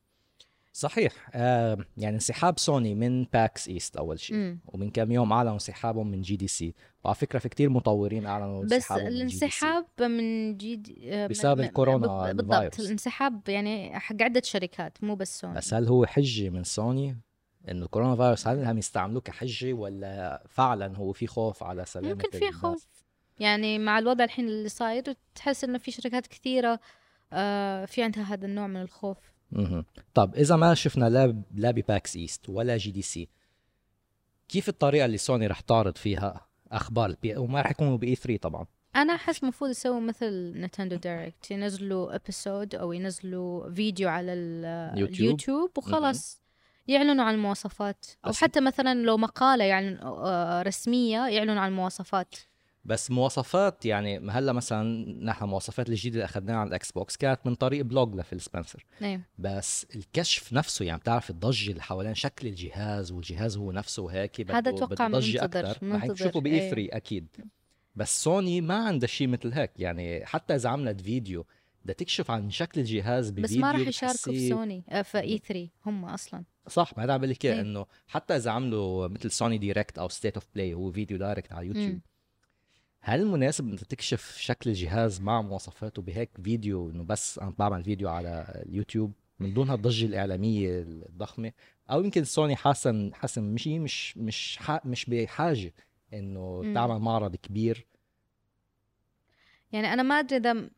[0.79, 1.13] صحيح.
[1.35, 4.57] آه يعني انسحاب سوني من باكس إيست أول شيء.
[4.67, 9.07] ومن كم يوم أعلنوا انسحابهم من GDC وعلى فكرة في كتير مطورين أعلنوا بس من
[9.07, 12.81] الانسحاب من جديد آه، من- بسبب من- الكورونا بالضبط الفيروس.
[12.87, 15.55] الانسحاب يعني حق عدة شركات مو بس سوني.
[15.55, 17.17] بس هل هو حجه من سوني؟
[17.71, 22.39] إنه الكورونا فيروس هل هم يستعملوه كحجه ولا فعلا هو في خوف على سلامه ممكن
[22.39, 22.87] في؟ خوف.
[23.41, 26.81] يعني مع الوضع الحين اللي صاير تحس إنه في شركات كثيرة
[27.33, 29.19] آه، في عندها هذا النوع من الخوف.
[29.53, 29.85] مهم.
[30.15, 33.29] طب إذا ما شفنا لا لا بباكس إيست ولا GDC
[34.49, 38.37] كيف الطريقة اللي سوني رح تعرض فيها أخبار ال PS5 وما رح يكونوا ب E3
[38.43, 44.99] طبعا أنا احس المفروض يسووا مثل نينتندو دايركت ينزلوا episode أو ينزلوا فيديو على ال-
[44.99, 45.19] يوتيوب.
[45.21, 46.43] اليوتيوب وخلاص
[46.89, 49.99] يعلنوا عن المواصفات أو حتى مثلا لو مقالة يعني
[50.63, 52.35] رسمية يعلنوا عن المواصفات
[52.89, 57.55] بس مواصفات يعني هلأ مثلا نحن المواصفات الجديدة اللي أخذناها على الإكس بوكس كانت من
[57.55, 58.85] طريق blog لفيل سبنسر.
[59.01, 59.23] نعم.
[59.39, 64.71] بس الكشف نفسه يعني بتعرف الضجة اللي حوالين شكل الجهاز والجهاز هو نفسه هيك هذا
[64.71, 66.97] ضجة منتظر- أكثر رح منتظر، نشوفه ب E3.
[66.97, 67.27] أكيد.
[67.97, 71.47] بس سوني ما عندها شيء مثل هيك يعني حتى إذا عملت فيديو
[71.85, 75.69] بدها تكشف عن شكل الجهاز بفيديو بس ما راح يشاركوا في سوني آه، في E3
[75.87, 76.45] هم أصلا.
[76.69, 77.61] صح ما هذا عم قلك إياه.
[77.61, 81.67] إنه حتى إذا عملوا مثل سوني دايركت أو ستيت اوف بلاي هو فيديو دايركت على
[81.67, 81.85] يوتيوب.
[81.87, 82.01] مم.
[83.01, 88.09] هل مناسب انك تكشف شكل الجهاز مع مواصفاته بهيك فيديو إنه بس أنا بعمل فيديو
[88.09, 91.53] على اليوتيوب من دون هالضجة الإعلامية الضخمة
[91.91, 95.75] أو يمكن سوني حاسه حاسه مش مش مش مش بحاجة
[96.13, 96.75] إنه.
[96.75, 97.87] تعمل معرض كبير
[99.73, 100.71] يعني أنا ما أدري إذا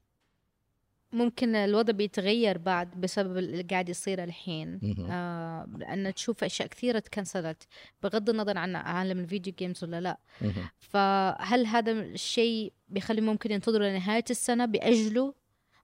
[1.12, 4.80] ممكن الوضع بيتغير بعد بسبب اللي قاعد يصير الحين.
[5.10, 7.66] آه لأن تشوف أشياء كثيرة تكنسلت
[8.02, 10.68] بغض النظر عن عالم ال video games ولا لا مهم.
[10.78, 15.32] فهل هذا الشيء بيخلي ممكن ينتظروا لنهاية السنة بيأجلوا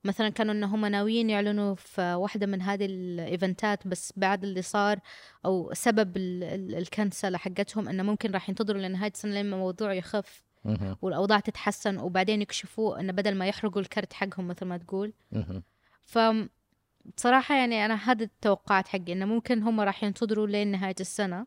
[0.04, 4.44] مثلا كانوا ان هم ناويين يعلنوا في واحدة من هذه ال event ات بس بعد
[4.44, 4.98] اللي صار
[5.44, 10.45] أو سبب ال- ال- الكنسلة حقتهم إنه ممكن راح ينتظروا لنهاية السنة لما الموضوع يخف.
[11.02, 15.12] والأوضاع تتحسن وبعدين يكشفوا انه بدل ما يحرقوا الكرت حقهم مثل ما تقول.
[16.04, 16.18] ف
[17.16, 21.46] بصراحة يعني أنا هذا التوقعات حقي إنه ممكن هم راح ينتظروا لين نهاية السنة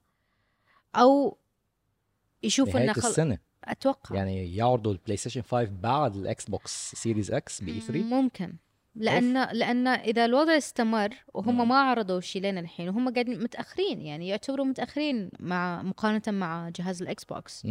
[0.96, 1.38] أو
[2.44, 3.08] يشوفوا نهاية إنه خل...
[3.08, 3.38] السنة.
[3.64, 4.16] أتوقع.
[4.16, 8.54] يعني يعرضوا البلاي ستيشن 5 بعد الاكس بوكس سيريز إكس ب E3 ممكن.
[8.96, 11.68] لأن لأن إذا الوضع استمر وهم.
[11.68, 17.02] ما عرضوا شيء لين الحين وهم قاعدين متأخرين يعني يعتبروا متأخرين مع مقارنة مع جهاز
[17.02, 17.68] الإكس بوكس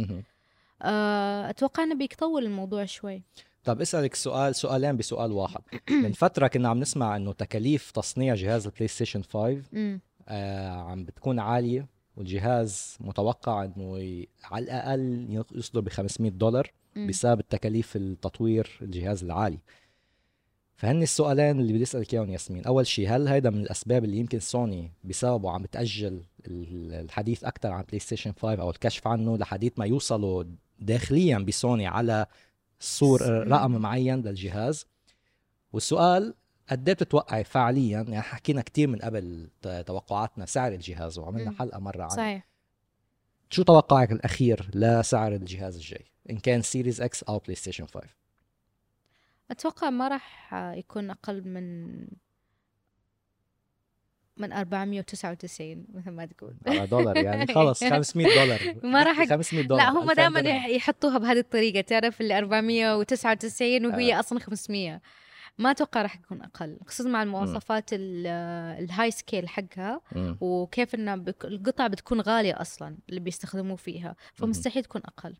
[0.81, 3.21] آه، أتوقع إنه بيطول الموضوع شوي.
[3.63, 5.61] طب اسألك سؤال سؤالين بسؤال واحد.
[6.03, 11.03] من فترة كنا عم نسمع إنه تكاليف تصنيع جهاز البلاي ستيشن 5 امم آه عم
[11.05, 11.87] بتكون عالية
[12.17, 14.27] والجهاز متوقع إنه ي...
[14.43, 16.71] على الأقل يصدر ب 500 دولار.
[17.07, 19.59] بسبب التكاليف التطوير الجهاز العالي.
[20.75, 22.63] فهن السؤالين اللي بدي أسألك إياهم ياسمين.
[22.65, 27.71] أول شيء هل هيدا من الأسباب اللي يمكن سوني بسببه عم بتأجل ال- الحديث أكثر
[27.71, 30.43] عن بلاي ستيشن 5 أو الكشف عنه لحديث ما يوصلوا
[30.79, 32.25] داخليا بسوني على
[32.79, 33.71] صور س- رقم.
[33.71, 34.85] معين للجهاز.
[35.73, 36.33] والسؤال
[36.69, 39.49] قد إيه بتتوقعي فعليا؟ يعني حكينا كثير من قبل
[39.85, 41.51] توقعاتنا سعر الجهاز وعملنا.
[41.51, 42.47] حلقة مرة عنه صحيح.
[43.49, 48.07] شو توقعك الأخير لسعر الجهاز الجاي؟ إن كان سيريز إكس أو بلاي ستيشن 5
[49.51, 51.95] أتوقع ما راح يكون أقل من
[54.39, 56.55] من 499 مثل ما تقول.
[56.67, 57.53] على دولار يعني.
[57.53, 58.59] خلص 500 دولار.
[58.83, 59.85] ما راح أك- 500 دولار.
[59.85, 60.65] لا هم 2000 دائما.
[60.67, 61.81] يحطوها بهذه الطريقة.
[61.81, 64.19] تعرف اللي 499 وهي آه.
[64.19, 65.01] أصلا 500
[65.57, 68.27] ما أتوقع راح يكون أقل خصوصا مع المواصفات ال-
[68.83, 70.01] ال high scale حقها.
[70.41, 74.15] وكيف بك- القطع بتكون غالية أصلا اللي بيستخدموه فيها.
[74.33, 75.35] فمستحيل تكون أقل.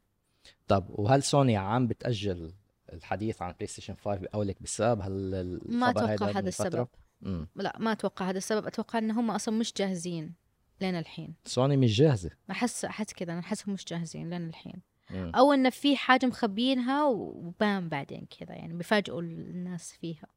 [0.67, 2.51] طب وهل سوني عم بتأجل
[2.93, 6.87] الحديث عن بلاي ستيشن 5 بقولك بسبب هال ما هيدا هذا؟ السبب.
[7.21, 7.47] مم.
[7.55, 8.67] لا ما أتوقع هذا السبب.
[8.67, 10.33] أتوقع إن هم أصلا مش جاهزين
[10.81, 11.35] لين الحين.
[11.45, 12.29] سوني مش جاهزة.
[12.51, 14.81] أحس أحس كذا أنا أحسهم مش جاهزين لين الحين.
[15.11, 15.31] مم.
[15.35, 20.27] أو إن في حاجة مخبينها وبان بعدين كذا يعني بيفاجئوا الناس فيها.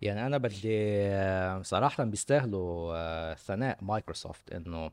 [0.00, 4.90] يعني أنا بدي صراحة بيستاهلوا آه، ثناء مايكروسوفت إنه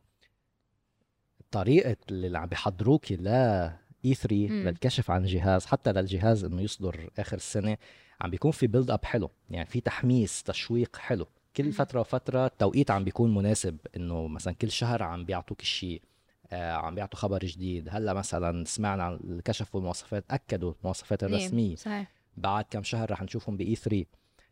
[1.51, 3.27] طريقة اللي عم بيحضروكي ل
[4.05, 4.67] E3 مم.
[4.67, 7.77] للكشف عن الجهاز حتى للجهاز إنه يصدر آخر السنة
[8.21, 11.27] عم بيكون في build up حلو يعني في تحميس تشويق حلو.
[11.57, 11.71] كل.
[11.71, 16.01] فترة وفترة التوقيت عم بيكون مناسب إنه مثلا كل شهر عم بيعطوك الشيء
[16.51, 17.89] آه عم بيعطوا خبر جديد.
[17.91, 21.67] هلأ مثلا سمعنا عن اللي كشفوا المواصفات أكدوا المواصفات الرسمية.
[21.67, 22.11] نعم، صحيح.
[22.37, 24.05] بعد كم شهر رح نشوفهم ب E3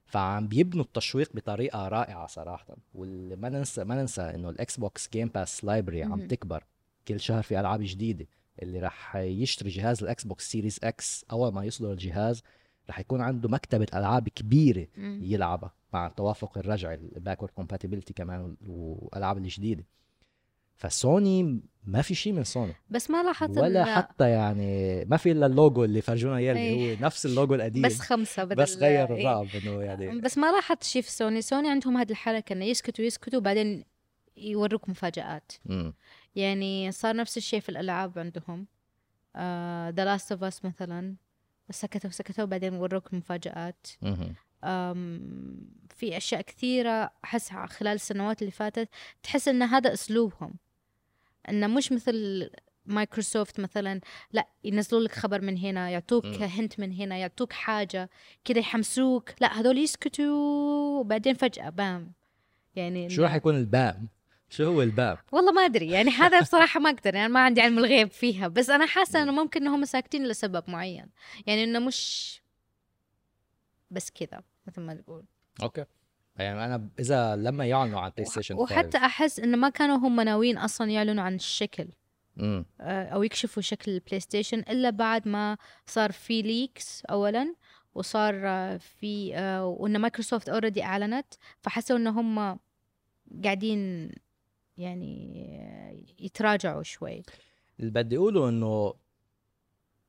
[0.05, 2.75] فعم بيبنوا التشويق بطريقة رائعة صراحة.
[2.95, 6.27] وما ننسى ما ننسى إنه الإكس بوكس جيم باس library عم.
[6.27, 6.63] تكبر.
[7.07, 8.27] كل شهر في ألعاب جديدة.
[8.61, 12.43] اللي راح يشتري جهاز الاكس بوكس سيريز إكس أول ما يصدر الجهاز
[12.87, 14.87] راح يكون عنده مكتبة ألعاب كبيرة.
[15.21, 19.85] يلعبها مع التوافق الرجعي ال backward compatibility كمان والألعاب الجديدة
[20.75, 25.31] فسوني ما في شيء من سوني بس ما لاحظت ولا إن- حتى يعني ما في
[25.31, 26.95] إلا اللوجو اللي فرجونا إياه اللي إيه.
[26.97, 29.41] هو نفس اللوجو القديم بس خمسة بدل بس غير إيه.
[29.41, 33.05] الرقم إنه يعني بس ما لاحظت شيء في سوني سوني عندهم هذه الحركة إنه يسكتوا
[33.05, 33.85] يسكتوا وبعدين
[34.37, 35.93] يوروك مفاجآت مم.
[36.35, 38.67] يعني صار نفس الشيء في الألعاب عندهم.
[39.95, 41.15] The Last of Us مثلا.
[41.69, 43.87] سكتوا سكتوا وبعدين وروك مفاجآت.
[45.89, 48.89] في أشياء كثيرة أحس خلال السنوات اللي فاتت
[49.23, 50.53] تحس إن هذا أسلوبهم.
[51.49, 52.49] إنه مش مثل
[52.85, 56.25] مايكروسوفت مثلا لا ينزلوا لك خبر من هنا يعطوك.
[56.25, 58.09] hint من هنا يعطوك حاجة
[58.45, 59.29] كذا يحمسوك.
[59.41, 62.11] لا هذول يسكتوا وبعدين فجأة bam
[62.75, 64.07] يعني شو راح يكون ال bam
[64.53, 67.61] شو هو ال bam والله ما أدري يعني هذا بصراحة ما أقدر يعني ما عندي
[67.61, 71.05] علم الغيب فيها بس أنا حاسة إنه ممكن إنهم ساكتين لسبب معين
[71.47, 72.41] يعني إنه مش
[73.91, 75.25] بس كذا مثل ما تقول.
[75.63, 75.85] okay.
[76.35, 80.21] يعني أنا إذا لما يعلنوا عن بلاي ستيشن 5 وحتى أحس إنه ما كانوا هم
[80.21, 81.87] ناويين أصلا يعلنوا عن الشكل.
[82.37, 82.65] مم.
[82.81, 87.55] آه، أو يكشفوا شكل البلاي ستيشن إلا بعد ما صار في leaks اولا
[87.95, 92.59] وصار آه، في آه، وإن مايكروسوفت already أعلنت فحسوا ان هم
[93.43, 94.11] قاعدين
[94.77, 95.33] يعني
[96.19, 97.23] يتراجعوا شوي
[97.79, 98.93] اللي بدي أقوله إنه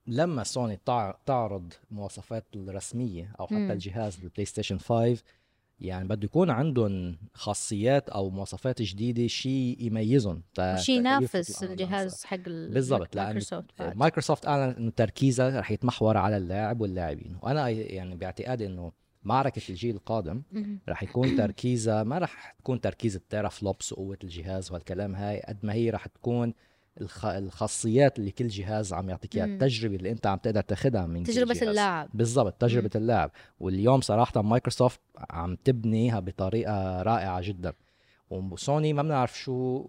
[0.06, 3.70] لما سوني تع- تعرض مواصفات الرسمية أو حتى مم.
[3.70, 5.22] الجهاز البلاي ستيشن 5
[5.80, 10.42] يعني بده يكون عندهم خاصيات أو مواصفات جديدة شيء يميزهم
[10.76, 11.62] شيء ينافس.
[11.64, 13.40] الجهاز حق ال- بالضبط لأن.
[13.80, 18.92] مايكروسوفت اعلن إنه تركيزها رح يتمحور على اللاعب واللاعبين وأنا يعني باعتقادي إنه
[19.24, 20.42] معركة الجيل القادم.
[20.88, 25.72] رح يكون تركيزها ما رح تكون تركيز ال teraflops وقوة الجهاز وهالكلام هاي قد ما
[25.72, 26.54] هي رح تكون
[27.00, 27.24] الخ...
[27.26, 29.52] الخاصيات اللي كل جهاز عم يعطيك إياها مم.
[29.52, 31.62] التجربة اللي أنت عم تقدر تاخدها من جهاز.
[31.68, 37.72] اللاعب بالضبط تجربة اللاعب واليوم صراحة مايكروسوفت عم تبنيها بطريقة رائعة جدا
[38.30, 39.88] وسوني ما بنعرف شو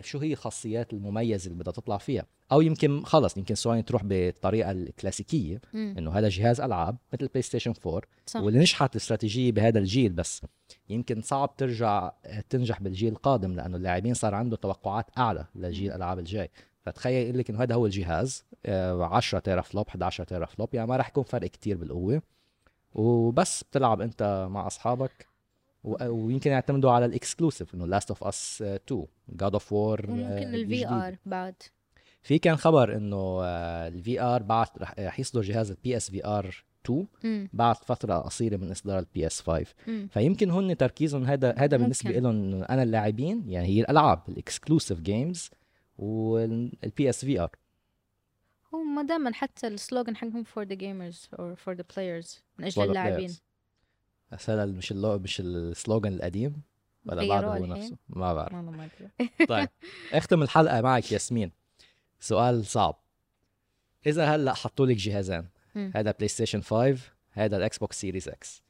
[0.00, 4.70] شو هي الخاصيات المميزة اللي بدها تطلع فيها؟ أو يمكن خلص يمكن سوني تروح بالطريقة
[4.70, 5.94] الكلاسيكية مم.
[5.98, 8.40] إنه هذا جهاز ألعاب مثل بلاي ستيشن 4 صح.
[8.40, 10.42] واللي نجحت الاستراتيجيه بهذا الجيل بس.
[10.88, 12.12] يمكن صعب ترجع
[12.50, 16.50] تنجح بالجيل القادم لأنه اللاعبين صار عنده توقعات أعلى لجيل الالعاب الجاي.
[16.82, 21.08] فتخيل يقول لك إنه هذا هو الجهاز آه، 10 teraflop 11 teraflop يعني ما راح
[21.08, 22.22] يكون فرق كتير بالقوة.
[22.94, 25.33] وبس بتلعب أنت مع أصحابك.
[25.84, 30.88] ويمكن يعتمدوا على ال exclusive إنه Last of Us 2 God of War وممكن ال
[30.88, 31.54] VR بعد
[32.22, 33.44] في كان خبر إنه
[33.88, 37.48] ال VR بعد رح رح يصدر جهاز ال PS VR 2 مم.
[37.52, 40.08] بعد فترة قصيرة من إصدار ال PS 5 مم.
[40.12, 42.22] فيمكن هن تركيزهم هذا هذا بالنسبة ممكن.
[42.22, 45.50] لهم أنا اللاعبين يعني هي الألعاب ال exclusive games
[45.98, 47.50] وال PS VR
[48.72, 52.82] هم دائما حتى ال slogan حقهم for the gamers or for the players من أجل
[52.82, 53.42] اللاعبين بس
[54.30, 56.62] هذا مش اللو مش ال slogan القديم
[57.06, 58.52] ولا بعده هو؟ نفسه؟ ما بعرف.
[59.48, 59.68] طيب
[60.12, 61.52] اختم الحلقة معك ياسمين.
[62.20, 63.00] سؤال صعب.
[64.06, 65.48] إذا هلأ حطوا لك جهازين.
[65.94, 66.98] هذا بلاي ستيشن 5
[67.30, 68.62] هذا ال Xbox Series X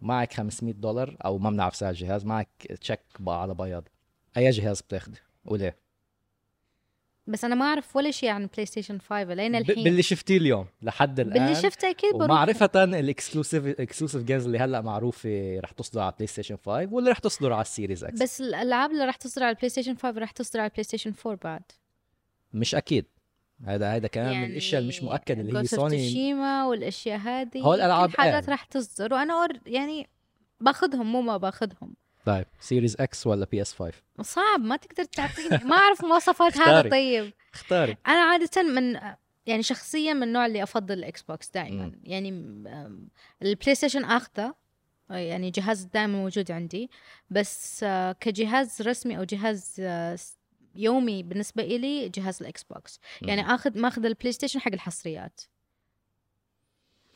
[0.00, 2.48] معك 500 دولار أو ما بنعرف سعر الجهاز معك
[2.80, 3.88] تشيك على بياض.
[4.36, 5.83] أي جهاز بتاخده؟ وليه؟
[7.26, 10.66] بس أنا ما أعرف ولا شيء عن بلاي ستيشن 5 لين الحين باللي شفتيه اليوم
[10.82, 11.32] لحد الآن.
[11.32, 12.30] باللي شفته أكيد بروح.
[12.30, 17.10] ومعرفة ال exclusive exclusive games اللي هلأ معروفة رح تصدر على بلاي ستيشن 5 واللي
[17.10, 20.18] رح تصدر على ال Series X بس الألعاب اللي راح تصدر على البلاي ستيشن 5
[20.18, 21.62] راح تصدر على البلاي ستيشن 4 بعد.
[22.52, 23.06] مش أكيد.
[23.64, 27.60] هذا هذا كمان من الأشياء اللي مش مؤكد اللي هي سوني Tsushima والأشياء هذه.
[27.60, 28.48] هو الألعاب يمكن حاجات.
[28.48, 29.14] راح تصدر.
[29.14, 30.08] وأنا أور يعني
[30.60, 35.64] باخذهم مو ما باخذهم طيب Series X ولا PS 5 صعب ما تقدر تعطيني.
[35.64, 36.90] ما أعرف مواصفات هذا.
[36.90, 37.32] طيب.
[37.54, 37.96] اختاري.
[38.06, 39.00] أنا عادة من
[39.46, 41.84] يعني شخصيا من النوع اللي أفضل ال Xbox دائما.
[41.84, 42.00] مم.
[42.04, 42.28] يعني
[43.42, 44.54] البلاي ستيشن آخذه.
[45.10, 46.90] يعني جهاز دائما موجود عندي.
[47.30, 50.18] بس آه، كجهاز رسمي أو جهاز آه،
[50.76, 53.54] يومي بالنسبة إلي جهاز ال Xbox يعني.
[53.54, 55.40] آخذ ماخذ البلاي ستيشن حق الحصريات.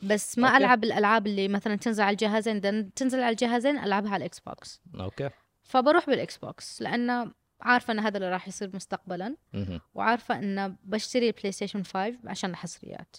[0.03, 0.57] بس ما okay.
[0.57, 5.29] ألعب الألعاب اللي مثلا تنزل على الجهازين تنزل على الجهازين ألعبها على ال Xbox okay.
[5.63, 7.31] فبروح بال Xbox لأنه
[7.61, 9.35] عارفة إن هذا اللي راح يصير مستقبلا.
[9.53, 9.81] مهم.
[9.93, 13.15] وعارفة إن بشتري البلاي ستيشن 5 عشان الحصريات.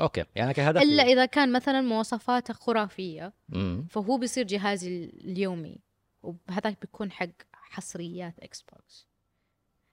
[0.00, 0.24] okay.
[0.34, 3.32] يعني كهدف إلا إذا كان مثلا مواصفاته خرافية.
[3.48, 3.86] مم.
[3.90, 5.78] فهو بيصير جهازي اليومي.
[6.22, 9.08] وهذاك بيكون حق حصريات Xbox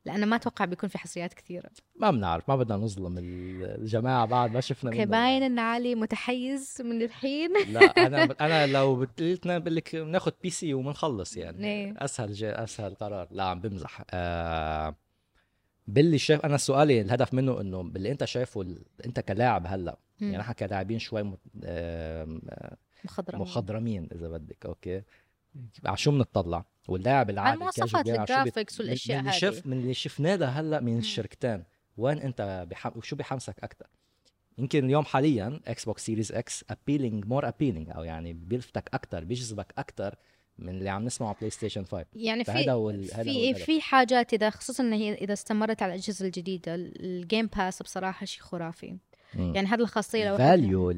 [0.06, 4.60] لأنه ما أتوقع بيكون في حصريات كثيرة ما بنعرف ما بدنا نظلم الجماعة بعد ما
[4.62, 5.06] شفنا okay.
[5.06, 10.74] باين إن علي متحيز من الحين لا أنا أنا لو قلتنا بقول لك ناخذ PC
[10.74, 11.94] وبنخلص يعني إيه.
[11.98, 14.96] أسهل أسهل قرار لا عم بمزح آه
[15.88, 18.76] باللي شايف أنا سؤالي الهدف منه إنه باللي أنت شايفه.
[19.06, 20.00] أنت كلاعب هلأ.
[20.22, 21.40] يعني نحن كلاعبين شوي مت...
[21.64, 22.42] آم،
[23.06, 25.02] مخضرم مخضرمين إذا بدك okay
[25.86, 29.30] على شو بنطلع واللاعب العادي مواصفات ال graphics اللي هذه.
[29.32, 30.98] شف من اللي شفناه ده هلأ من.
[30.98, 31.64] الشركتين
[31.98, 32.92] وين أنت بحم...
[32.96, 33.88] وشو بحمسك أكثر
[34.58, 40.16] يمكن اليوم حاليا Xbox Series X appealing more appealing أو يعني بيلفتك أكثر بيجذبك أكثر
[40.58, 43.66] من اللي عم نسمعه بلاي ستيشن 5 يعني في فهذا هو ال- هذا هو في.
[43.66, 48.42] في حاجات اذا خصوصا هي إذا استمرت على الأجهزة الجديدة ال Game Pass بصراحة شيء
[48.44, 48.98] خرافي
[49.36, 49.56] مم.
[49.56, 50.92] يعني هذه الخاصية لو value.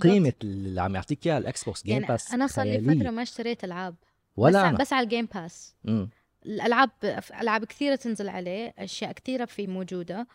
[0.00, 2.94] قيمة اللي عم يعطيك إياها ال Xbox Game يعني Pass أنا صار لي.
[2.94, 3.94] فترة ما اشتريت ألعاب
[4.36, 6.10] ولا بس, أنا بس على ال Game Pass مم.
[6.46, 6.90] الألعاب
[7.40, 10.26] ألعاب كثيرة تنزل عليه أشياء كثيرة فيه موجودة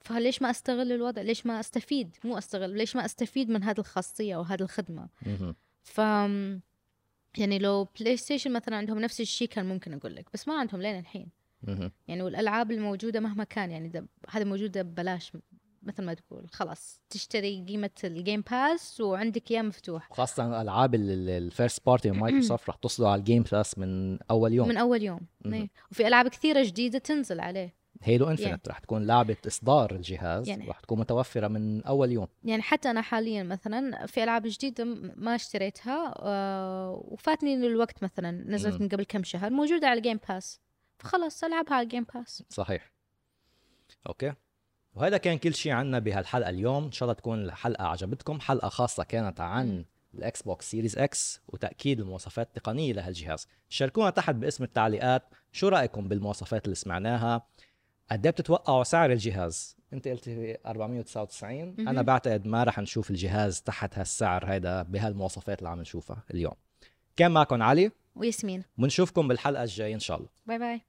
[0.00, 4.36] فليش ما أستغل الوضع ليش ما أستفيد مو أستغل ليش ما أستفيد من هذه الخاصية
[4.36, 5.08] وهذه الخدمة.
[5.82, 5.98] ف
[7.38, 10.98] يعني لو PlayStation مثلا عندهم نفس الشيء كان ممكن أقول لك بس ما عندهم لين
[10.98, 11.28] الحين.
[12.08, 15.32] يعني والألعاب الموجودة مهما كان يعني هذه موجودة ببلاش
[15.82, 20.10] مثل ما تقول خلاص تشتري قيمة ال Game Pass وعندك إياه مفتوح.
[20.12, 24.52] وخاصة الألعاب ال first party من مايكروسوفت رح توصل على ال Game Pass من أول
[24.52, 24.68] يوم.
[24.68, 25.20] من أول يوم.
[25.46, 25.68] إيه.
[25.92, 27.78] وفي ألعاب كثيرة جديدة تنزل عليه.
[28.02, 32.28] Halo Infinite رح تكون لعبة إصدار الجهاز يعني- رح تكون متوفرة من أول يوم.
[32.44, 34.84] يعني حتى أنا حاليا مثلا في ألعاب جديدة
[35.16, 38.82] ما اشتريتها آه وفاتني الوقت مثلا نزلت مم.
[38.82, 40.60] من قبل كم شهر موجودة على ال Game Pass
[40.98, 42.92] فخلاص ألعبها على ال Game Pass صحيح.
[44.06, 44.32] okay.
[44.98, 46.84] وهذا كان كل شيء عنا بهالحلقة اليوم.
[46.84, 48.40] إن شاء الله تكون الحلقة عجبتكم.
[48.40, 49.84] حلقة خاصة كانت عن.
[50.14, 53.48] ال Xbox Series X وتأكيد المواصفات التقنية لهالجهاز.
[53.68, 57.46] شاركونا تحت بقسم التعليقات شو رأيكم بالمواصفات اللي سمعناها.
[58.10, 60.28] قد إيه بتتوقعوا سعر الجهاز؟ أنت قلت
[60.66, 62.02] 499 أنا.
[62.02, 66.54] بعتقد ما رح نشوف الجهاز تحت هالسعر هيدا بهالمواصفات اللي عم نشوفها اليوم.
[67.16, 67.90] كان معكم علي.
[68.16, 68.64] وياسمين.
[68.78, 70.28] ونشوفكم بالحلقة الجاية إن شاء الله.
[70.46, 70.87] bye bye.